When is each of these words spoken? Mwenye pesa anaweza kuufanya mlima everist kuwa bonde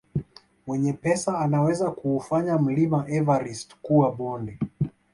Mwenye 0.67 0.93
pesa 0.93 1.39
anaweza 1.39 1.91
kuufanya 1.91 2.57
mlima 2.57 3.05
everist 3.07 3.75
kuwa 3.81 4.11
bonde 4.11 4.57